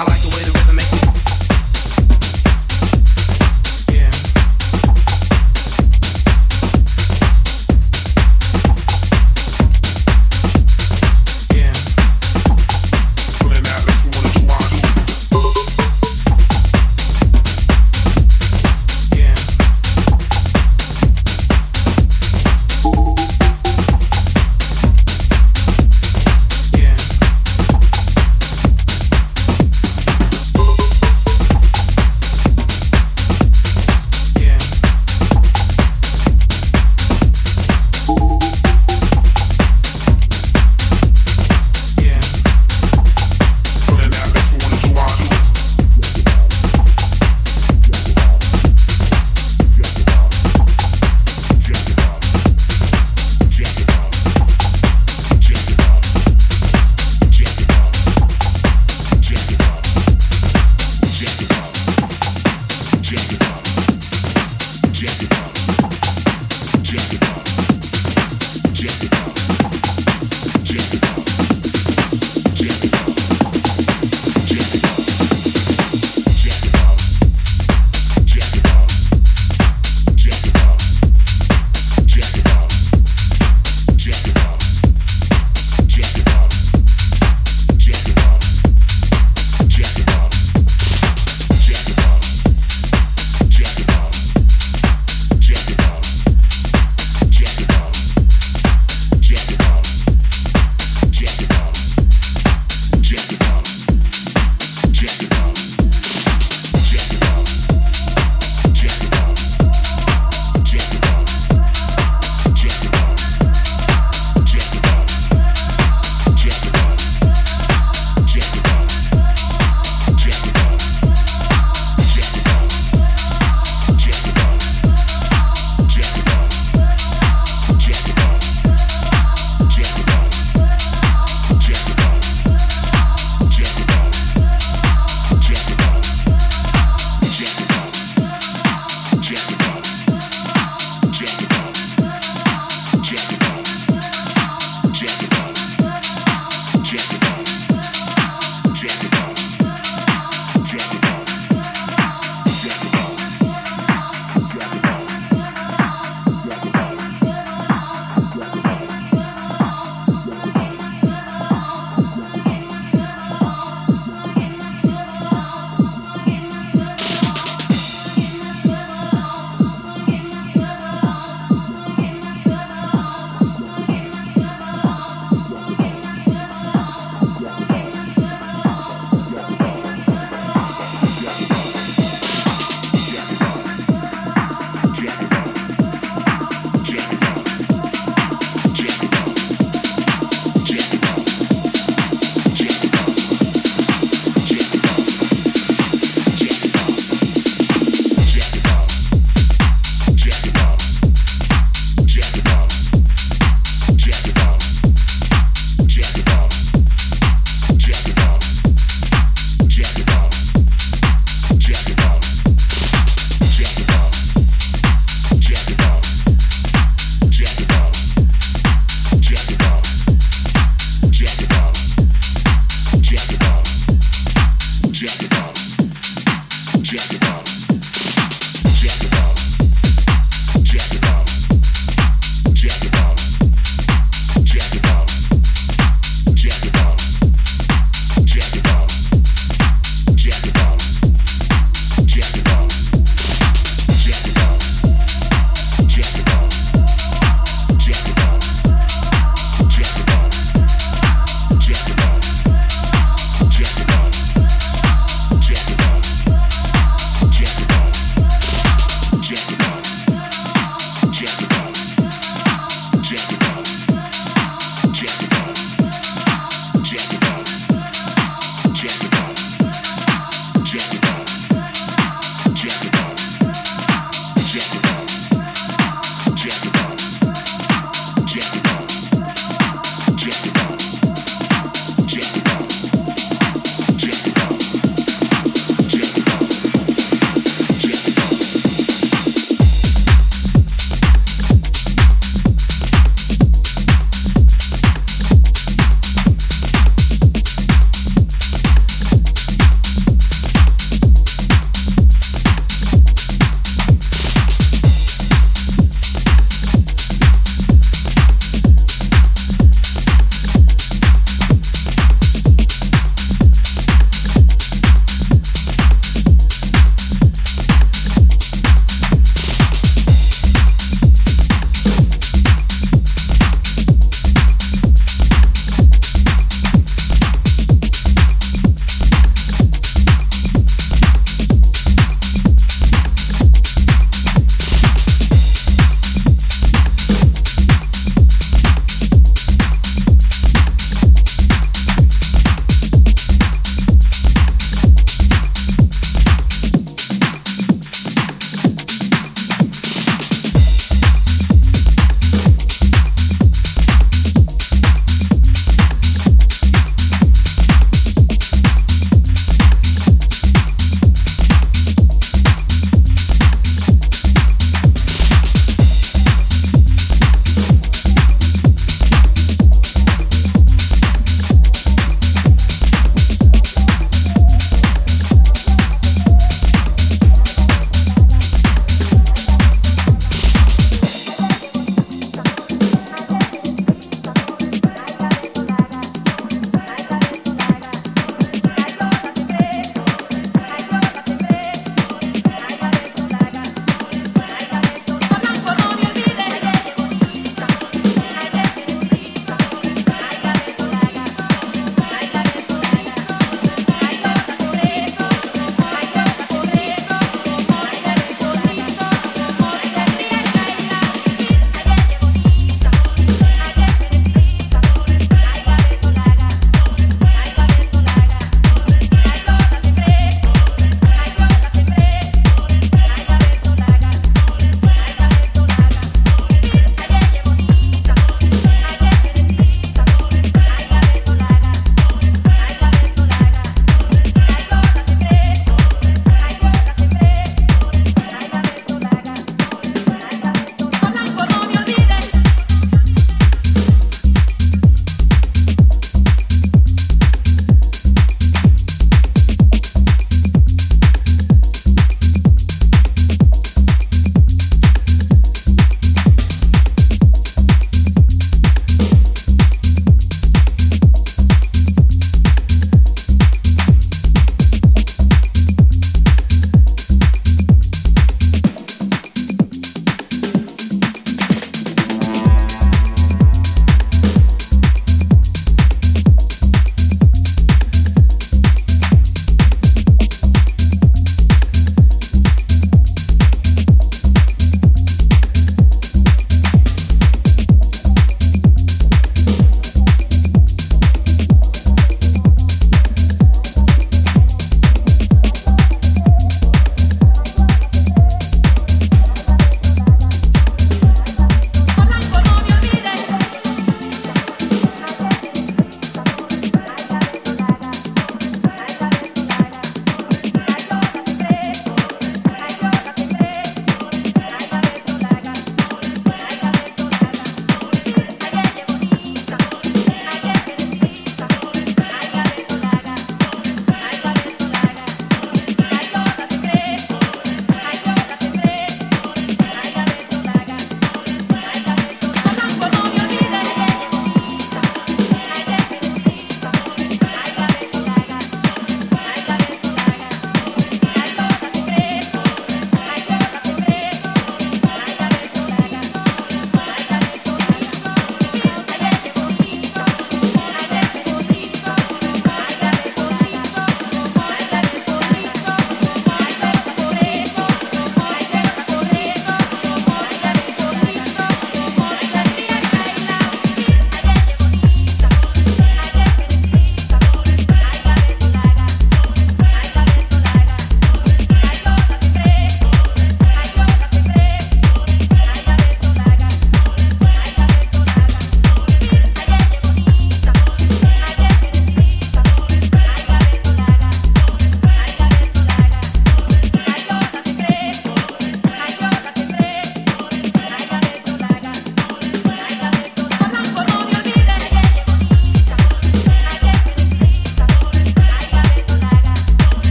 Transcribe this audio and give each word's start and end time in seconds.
I 0.00 0.04
like 0.04 0.22
the 0.22 0.29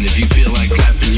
And 0.00 0.08
if 0.08 0.18
you 0.18 0.26
feel 0.28 0.50
like 0.54 0.70
clapping, 0.70 1.09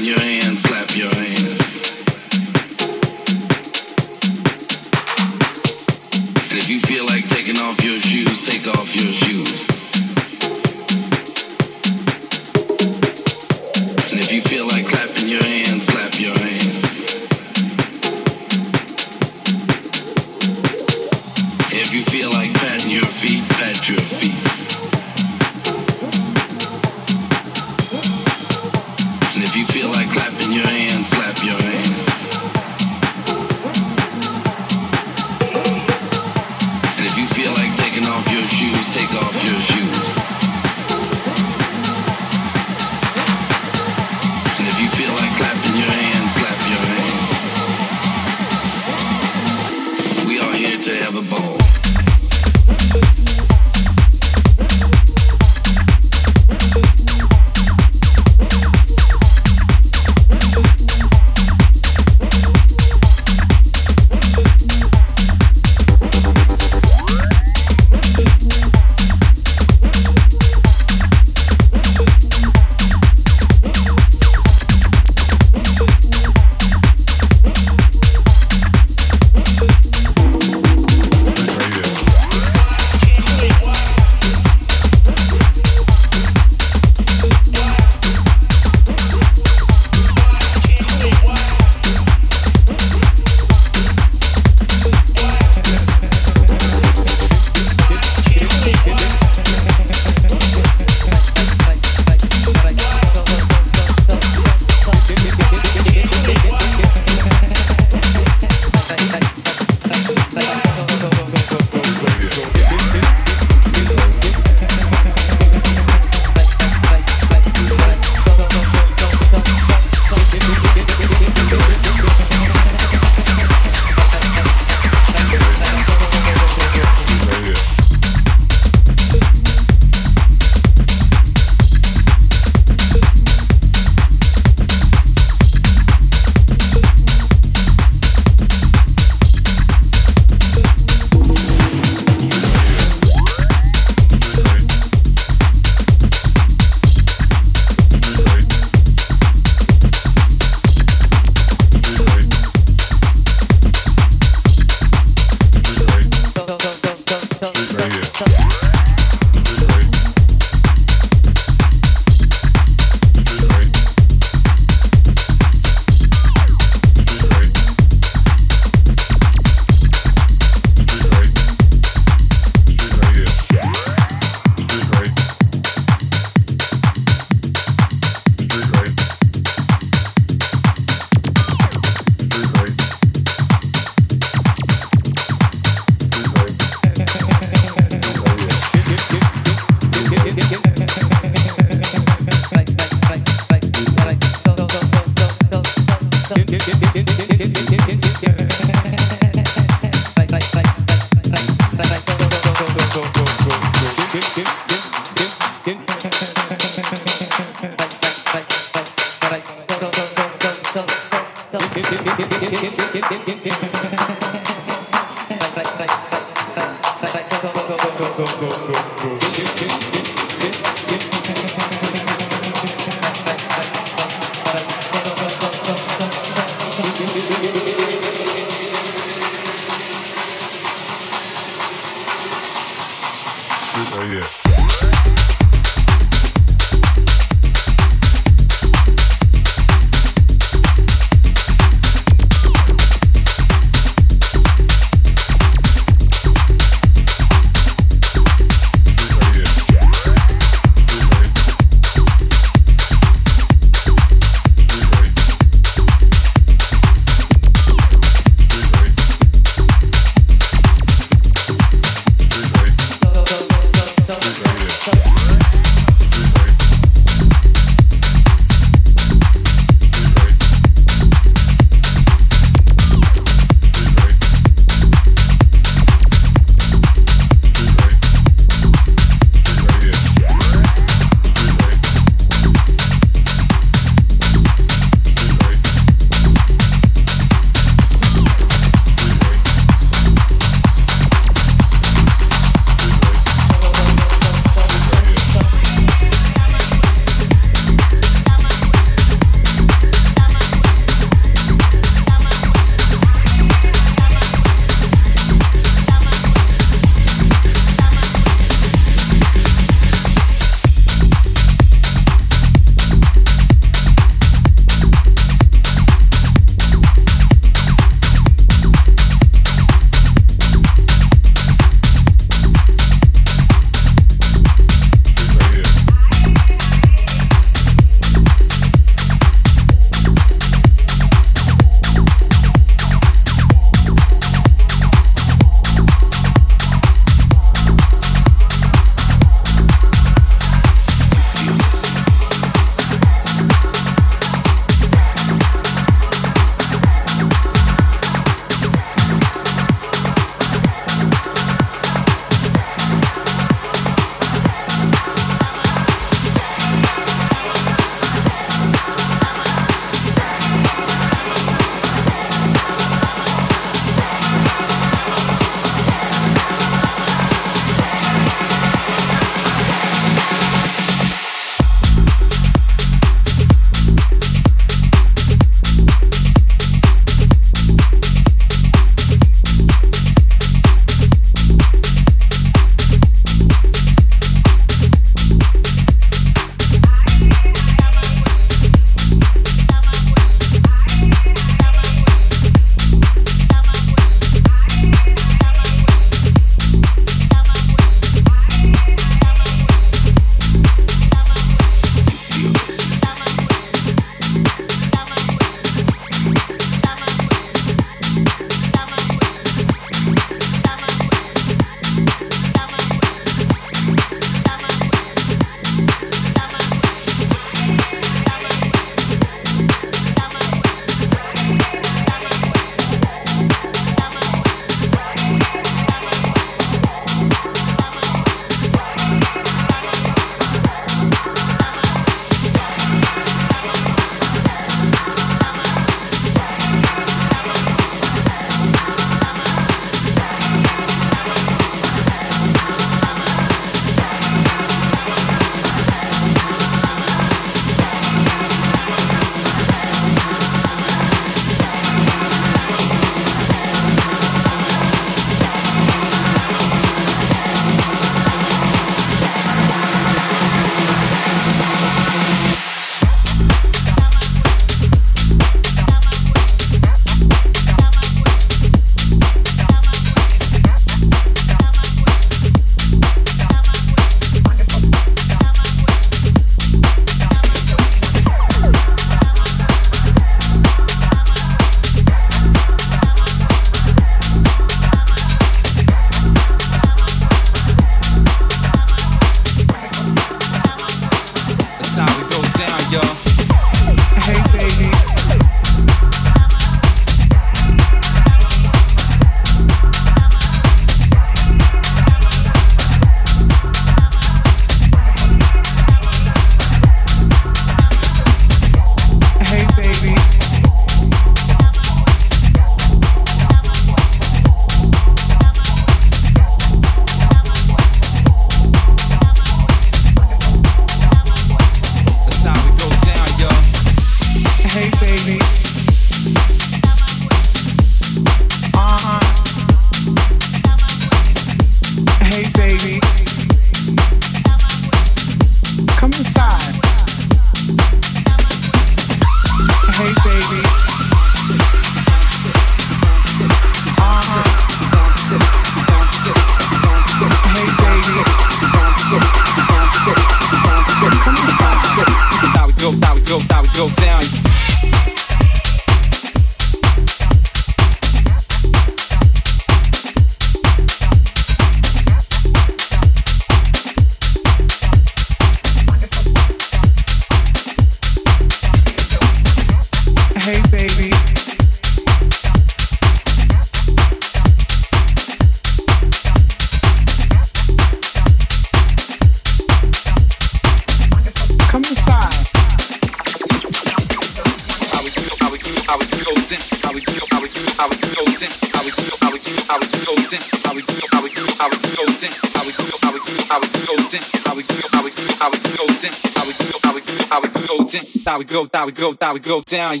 we 598.40 598.46
go, 598.46 598.64
that 598.64 598.86
we 598.86 598.92
go, 598.92 599.12
that 599.12 599.34
we 599.34 599.40
go 599.40 599.60
down. 599.66 600.00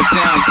look 0.00 0.10
down. 0.12 0.49